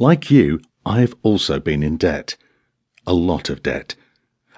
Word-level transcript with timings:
Like 0.00 0.30
you, 0.30 0.60
I've 0.86 1.14
also 1.24 1.58
been 1.58 1.82
in 1.82 1.96
debt. 1.96 2.36
A 3.04 3.12
lot 3.12 3.50
of 3.50 3.64
debt. 3.64 3.96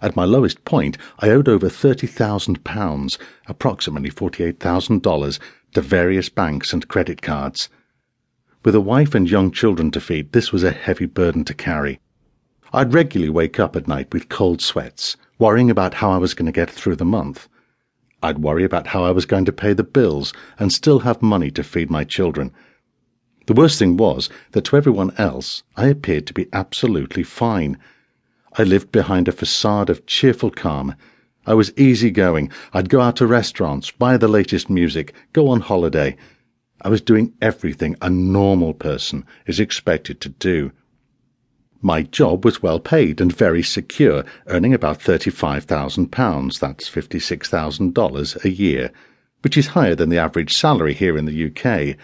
At 0.02 0.14
my 0.14 0.26
lowest 0.26 0.66
point, 0.66 0.98
I 1.18 1.30
owed 1.30 1.48
over 1.48 1.68
£30,000, 1.68 3.18
approximately 3.46 4.10
$48,000, 4.10 5.38
to 5.72 5.80
various 5.80 6.28
banks 6.28 6.74
and 6.74 6.86
credit 6.88 7.22
cards. 7.22 7.70
With 8.64 8.74
a 8.74 8.82
wife 8.82 9.14
and 9.14 9.30
young 9.30 9.50
children 9.50 9.90
to 9.92 10.00
feed, 10.00 10.32
this 10.32 10.52
was 10.52 10.62
a 10.62 10.72
heavy 10.72 11.06
burden 11.06 11.44
to 11.44 11.54
carry. 11.54 12.00
I'd 12.74 12.92
regularly 12.92 13.30
wake 13.30 13.58
up 13.58 13.76
at 13.76 13.88
night 13.88 14.12
with 14.12 14.28
cold 14.28 14.60
sweats, 14.60 15.16
worrying 15.38 15.70
about 15.70 15.94
how 15.94 16.10
I 16.10 16.18
was 16.18 16.34
going 16.34 16.46
to 16.46 16.52
get 16.52 16.70
through 16.70 16.96
the 16.96 17.06
month. 17.06 17.48
I'd 18.22 18.40
worry 18.40 18.64
about 18.64 18.88
how 18.88 19.04
I 19.04 19.10
was 19.12 19.24
going 19.24 19.46
to 19.46 19.52
pay 19.52 19.72
the 19.72 19.84
bills 19.84 20.34
and 20.58 20.70
still 20.70 20.98
have 20.98 21.22
money 21.22 21.50
to 21.52 21.64
feed 21.64 21.90
my 21.90 22.04
children. 22.04 22.52
The 23.50 23.60
worst 23.60 23.80
thing 23.80 23.96
was 23.96 24.30
that 24.52 24.66
to 24.66 24.76
everyone 24.76 25.12
else 25.18 25.64
I 25.76 25.88
appeared 25.88 26.28
to 26.28 26.32
be 26.32 26.46
absolutely 26.52 27.24
fine. 27.24 27.78
I 28.56 28.62
lived 28.62 28.92
behind 28.92 29.26
a 29.26 29.32
facade 29.32 29.90
of 29.90 30.06
cheerful 30.06 30.52
calm. 30.52 30.94
I 31.46 31.54
was 31.54 31.76
easygoing. 31.76 32.52
I'd 32.72 32.88
go 32.88 33.00
out 33.00 33.16
to 33.16 33.26
restaurants, 33.26 33.90
buy 33.90 34.16
the 34.18 34.28
latest 34.28 34.70
music, 34.70 35.14
go 35.32 35.48
on 35.48 35.62
holiday. 35.62 36.16
I 36.82 36.90
was 36.90 37.00
doing 37.00 37.32
everything 37.42 37.96
a 38.00 38.08
normal 38.08 38.72
person 38.72 39.24
is 39.46 39.58
expected 39.58 40.20
to 40.20 40.28
do. 40.28 40.70
My 41.82 42.02
job 42.02 42.44
was 42.44 42.62
well 42.62 42.78
paid 42.78 43.20
and 43.20 43.36
very 43.36 43.64
secure, 43.64 44.24
earning 44.46 44.74
about 44.74 45.00
£35,000, 45.00 46.60
that's 46.60 46.88
$56,000 46.88 48.44
a 48.44 48.48
year, 48.48 48.92
which 49.42 49.58
is 49.58 49.66
higher 49.66 49.96
than 49.96 50.08
the 50.08 50.18
average 50.18 50.54
salary 50.56 50.94
here 50.94 51.18
in 51.18 51.24
the 51.24 51.46
UK. 51.46 51.96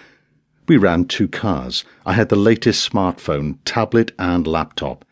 We 0.68 0.76
ran 0.76 1.04
two 1.04 1.28
cars. 1.28 1.84
I 2.04 2.14
had 2.14 2.28
the 2.28 2.36
latest 2.36 2.90
smartphone, 2.90 3.58
tablet, 3.64 4.12
and 4.18 4.46
laptop. 4.46 5.04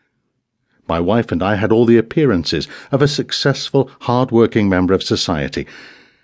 My 0.87 0.99
wife 0.99 1.31
and 1.31 1.41
I 1.41 1.55
had 1.55 1.71
all 1.71 1.85
the 1.85 1.97
appearances 1.97 2.67
of 2.91 3.01
a 3.01 3.07
successful, 3.07 3.89
hard-working 4.01 4.67
member 4.67 4.93
of 4.93 5.01
society, 5.01 5.65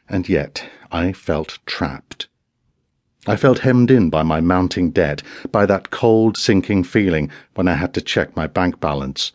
and 0.09 0.27
yet 0.27 0.69
I 0.91 1.13
felt 1.13 1.59
trapped. 1.65 2.27
I 3.25 3.37
felt 3.37 3.59
hemmed 3.59 3.89
in 3.89 4.09
by 4.09 4.23
my 4.23 4.41
mounting 4.41 4.91
debt, 4.91 5.23
by 5.51 5.65
that 5.65 5.91
cold, 5.91 6.35
sinking 6.35 6.83
feeling 6.83 7.29
when 7.53 7.67
I 7.67 7.75
had 7.75 7.93
to 7.93 8.01
check 8.01 8.35
my 8.35 8.47
bank 8.47 8.79
balance. 8.79 9.31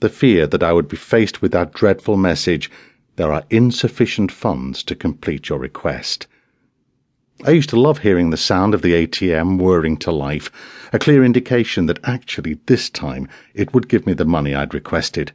The 0.00 0.08
fear 0.08 0.46
that 0.46 0.62
I 0.62 0.72
would 0.72 0.88
be 0.88 0.96
faced 0.96 1.42
with 1.42 1.50
that 1.52 1.72
dreadful 1.72 2.16
message 2.16 2.70
there 3.16 3.32
are 3.32 3.44
insufficient 3.50 4.30
funds 4.30 4.84
to 4.84 4.94
complete 4.94 5.48
your 5.48 5.58
request. 5.58 6.28
I 7.44 7.52
used 7.52 7.70
to 7.70 7.80
love 7.80 7.98
hearing 7.98 8.30
the 8.30 8.36
sound 8.36 8.74
of 8.74 8.82
the 8.82 8.94
ATM 8.94 9.58
whirring 9.58 9.96
to 9.98 10.10
life, 10.10 10.50
a 10.92 10.98
clear 10.98 11.24
indication 11.24 11.86
that 11.86 12.00
actually 12.02 12.58
this 12.66 12.90
time 12.90 13.28
it 13.54 13.72
would 13.72 13.88
give 13.88 14.06
me 14.06 14.12
the 14.12 14.24
money 14.24 14.56
I'd 14.56 14.74
requested. 14.74 15.30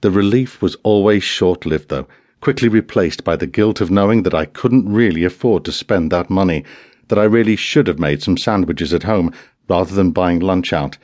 The 0.00 0.10
relief 0.10 0.60
was 0.60 0.76
always 0.82 1.22
short 1.22 1.64
lived, 1.64 1.90
though, 1.90 2.08
quickly 2.40 2.68
replaced 2.68 3.22
by 3.22 3.36
the 3.36 3.46
guilt 3.46 3.80
of 3.80 3.88
knowing 3.88 4.24
that 4.24 4.34
I 4.34 4.46
couldn't 4.46 4.92
really 4.92 5.24
afford 5.24 5.64
to 5.66 5.72
spend 5.72 6.10
that 6.10 6.28
money 6.28 6.64
that 7.06 7.20
I 7.20 7.24
really 7.24 7.54
should 7.54 7.86
have 7.86 8.00
made 8.00 8.20
some 8.20 8.36
sandwiches 8.36 8.92
at 8.92 9.04
home 9.04 9.32
rather 9.68 9.94
than 9.94 10.10
buying 10.10 10.40
lunch 10.40 10.72
out. 10.72 10.98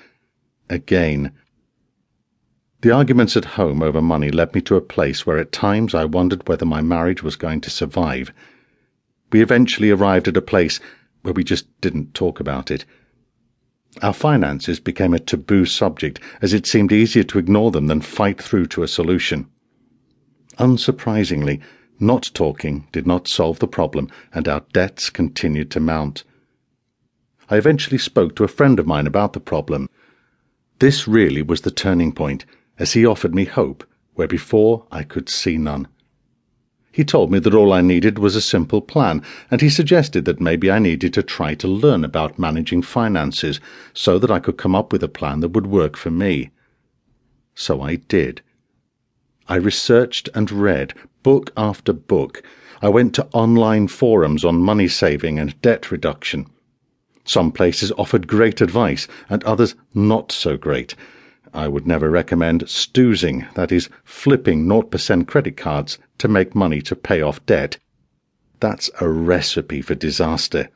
Again. 0.69 1.31
The 2.81 2.91
arguments 2.91 3.37
at 3.37 3.45
home 3.45 3.85
over 3.85 4.03
money 4.03 4.31
led 4.31 4.53
me 4.53 4.61
to 4.63 4.75
a 4.75 4.81
place 4.81 5.25
where 5.25 5.39
at 5.39 5.53
times 5.53 5.95
I 5.95 6.05
wondered 6.05 6.49
whether 6.49 6.67
my 6.67 6.81
marriage 6.81 7.23
was 7.23 7.37
going 7.37 7.61
to 7.63 7.71
survive. 7.71 8.33
We 9.35 9.43
eventually 9.43 9.91
arrived 9.91 10.29
at 10.29 10.37
a 10.37 10.41
place 10.41 10.79
where 11.23 11.35
we 11.35 11.43
just 11.43 11.67
didn't 11.81 12.15
talk 12.15 12.39
about 12.39 12.71
it. 12.71 12.85
Our 14.01 14.13
finances 14.13 14.79
became 14.79 15.13
a 15.13 15.19
taboo 15.19 15.67
subject 15.67 16.21
as 16.41 16.53
it 16.53 16.69
seemed 16.69 16.93
easier 16.93 17.25
to 17.25 17.41
ignore 17.41 17.73
them 17.73 17.89
than 17.89 18.01
fight 18.01 18.41
through 18.41 18.67
to 18.67 18.85
a 18.85 18.87
solution. 18.87 19.49
Unsurprisingly, 20.61 21.61
not 21.99 22.31
talking 22.33 22.87
did 22.93 23.09
not 23.09 23.27
solve 23.27 23.59
the 23.59 23.67
problem, 23.67 24.09
and 24.33 24.47
our 24.47 24.63
debts 24.73 25.11
continued 25.11 25.69
to 25.73 25.81
mount. 25.81 26.23
I 27.51 27.57
eventually 27.57 27.99
spoke 27.99 28.37
to 28.37 28.45
a 28.45 28.55
friend 28.57 28.79
of 28.79 28.87
mine 28.87 29.09
about 29.09 29.33
the 29.33 29.41
problem. 29.41 29.91
This 30.79 31.09
really 31.09 31.43
was 31.43 31.63
the 31.63 31.73
turning 31.73 32.13
point, 32.13 32.45
as 32.79 32.93
he 32.93 33.05
offered 33.05 33.35
me 33.35 33.47
hope 33.47 33.83
where 34.13 34.29
before 34.29 34.87
I 34.93 35.03
could 35.03 35.29
see 35.29 35.59
none. 35.59 35.89
He 36.95 37.03
told 37.05 37.33
me 37.33 37.41
that 37.41 37.55
all 37.55 37.73
I 37.73 37.81
needed 37.81 38.21
was 38.21 38.37
a 38.37 38.41
simple 38.41 38.81
plan, 38.81 39.21
and 39.51 39.61
he 39.61 39.69
suggested 39.69 40.27
that 40.27 40.41
maybe 40.41 40.71
I 40.71 40.79
needed 40.79 41.13
to 41.15 41.25
try 41.25 41.57
to 41.57 41.67
learn 41.67 42.05
about 42.05 42.39
managing 42.39 42.83
finances 42.83 43.59
so 43.95 44.17
that 44.21 44.31
I 44.31 44.39
could 44.39 44.57
come 44.57 44.77
up 44.77 44.93
with 44.93 45.03
a 45.03 45.09
plan 45.09 45.41
that 45.41 45.49
would 45.49 45.67
work 45.67 45.97
for 45.97 46.13
me. 46.13 46.51
So 47.57 47.83
I 47.83 47.97
did. 47.97 48.43
I 49.49 49.57
researched 49.57 50.29
and 50.37 50.53
read 50.53 50.95
book 51.25 51.51
after 51.57 51.93
book. 51.93 52.45
I 52.81 52.91
went 52.91 53.13
to 53.17 53.27
online 53.33 53.89
forums 53.89 54.45
on 54.45 54.63
money 54.63 54.87
saving 54.87 55.37
and 55.41 55.61
debt 55.63 55.91
reduction. 55.91 56.47
Some 57.25 57.51
places 57.51 57.91
offered 57.99 58.29
great 58.29 58.61
advice, 58.61 59.09
and 59.29 59.43
others 59.43 59.75
not 59.95 60.31
so 60.31 60.57
great. 60.57 60.95
I 61.55 61.69
would 61.69 61.87
never 61.87 62.11
recommend 62.11 62.69
stoozing, 62.69 63.47
that 63.55 63.71
is, 63.71 63.89
flipping 64.03 64.67
0% 64.67 65.29
credit 65.29 65.57
cards 65.57 65.99
to 66.19 66.27
make 66.27 66.55
money 66.55 66.83
to 66.83 66.97
pay 66.97 67.23
off 67.23 67.47
debt. 67.47 67.79
That's 68.59 68.91
a 69.01 69.09
recipe 69.09 69.81
for 69.81 69.95
disaster. 69.95 70.69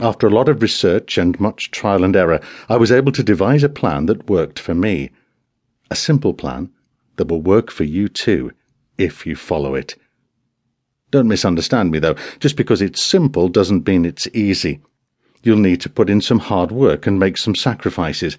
After 0.00 0.26
a 0.26 0.30
lot 0.30 0.50
of 0.50 0.60
research 0.60 1.16
and 1.16 1.40
much 1.40 1.70
trial 1.70 2.04
and 2.04 2.14
error, 2.14 2.40
I 2.68 2.76
was 2.76 2.92
able 2.92 3.12
to 3.12 3.22
devise 3.22 3.62
a 3.62 3.68
plan 3.68 4.06
that 4.06 4.28
worked 4.28 4.58
for 4.58 4.74
me. 4.74 5.10
A 5.90 5.96
simple 5.96 6.34
plan 6.34 6.70
that 7.16 7.28
will 7.28 7.40
work 7.40 7.70
for 7.70 7.84
you 7.84 8.08
too, 8.08 8.52
if 8.98 9.24
you 9.24 9.34
follow 9.34 9.74
it. 9.74 9.94
Don't 11.10 11.28
misunderstand 11.28 11.90
me, 11.90 12.00
though. 12.00 12.16
Just 12.40 12.56
because 12.56 12.82
it's 12.82 13.02
simple 13.02 13.48
doesn't 13.48 13.86
mean 13.86 14.04
it's 14.04 14.26
easy. 14.34 14.80
You'll 15.42 15.58
need 15.58 15.80
to 15.82 15.88
put 15.88 16.10
in 16.10 16.20
some 16.20 16.40
hard 16.40 16.72
work 16.72 17.06
and 17.06 17.18
make 17.18 17.38
some 17.38 17.54
sacrifices, 17.54 18.36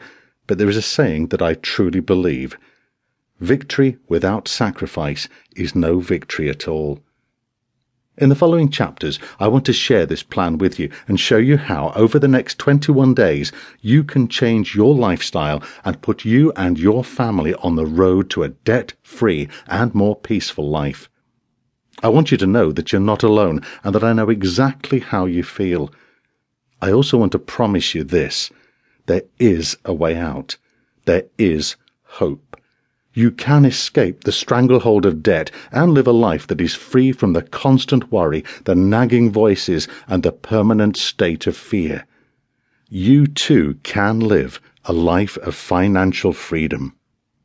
but 0.48 0.58
there 0.58 0.70
is 0.70 0.78
a 0.78 0.82
saying 0.82 1.28
that 1.28 1.42
I 1.42 1.56
truly 1.56 2.00
believe. 2.00 2.58
Victory 3.40 3.98
without 4.08 4.48
sacrifice 4.48 5.28
is 5.56 5.76
no 5.76 6.00
victory 6.00 6.50
at 6.50 6.68
all. 6.68 7.02
In 8.18 8.30
the 8.30 8.36
following 8.36 8.70
chapters, 8.70 9.20
I 9.42 9.50
want 9.50 9.66
to 9.66 9.74
share 9.74 10.06
this 10.06 10.24
plan 10.24 10.58
with 10.58 10.80
you 10.80 10.90
and 11.06 11.20
show 11.20 11.36
you 11.36 11.58
how, 11.58 11.92
over 11.98 12.18
the 12.18 12.30
next 12.30 12.58
21 12.60 13.14
days, 13.14 13.52
you 13.82 14.06
can 14.06 14.30
change 14.30 14.74
your 14.74 14.96
lifestyle 14.96 15.62
and 15.84 16.02
put 16.02 16.24
you 16.24 16.54
and 16.56 16.80
your 16.80 17.04
family 17.04 17.54
on 17.56 17.76
the 17.76 17.86
road 17.86 18.30
to 18.30 18.44
a 18.44 18.50
debt 18.50 18.94
free 19.04 19.50
and 19.68 19.94
more 19.94 20.16
peaceful 20.16 20.70
life. 20.70 21.10
I 22.02 22.08
want 22.08 22.32
you 22.32 22.38
to 22.38 22.48
know 22.48 22.72
that 22.72 22.94
you're 22.94 23.02
not 23.02 23.24
alone 23.24 23.62
and 23.84 23.94
that 23.94 24.04
I 24.04 24.14
know 24.14 24.30
exactly 24.30 25.00
how 25.00 25.26
you 25.26 25.44
feel. 25.44 25.92
I 26.82 26.94
also 26.94 27.18
want 27.18 27.34
to 27.34 27.40
promise 27.40 27.94
you 27.94 28.06
this 28.06 28.50
there 29.06 29.24
is 29.40 29.78
a 29.86 29.94
way 29.94 30.16
out, 30.16 30.58
there 31.06 31.26
is 31.38 31.76
hope. 32.04 32.58
You 33.14 33.32
can 33.32 33.64
escape 33.64 34.24
the 34.24 34.32
stranglehold 34.32 35.06
of 35.06 35.24
debt 35.24 35.50
and 35.72 35.94
live 35.94 36.08
a 36.08 36.12
life 36.12 36.48
that 36.48 36.60
is 36.60 36.74
free 36.74 37.12
from 37.14 37.34
the 37.34 37.44
constant 37.44 38.12
worry, 38.12 38.44
the 38.66 38.76
nagging 38.76 39.32
voices, 39.32 39.88
and 40.08 40.22
the 40.22 40.34
permanent 40.34 40.98
state 40.98 41.48
of 41.48 41.56
fear. 41.56 42.06
You 42.90 43.26
too 43.26 43.80
can 43.84 44.20
live 44.20 44.60
a 44.84 44.94
life 44.94 45.38
of 45.38 45.56
financial 45.56 46.34
freedom. 46.34 46.96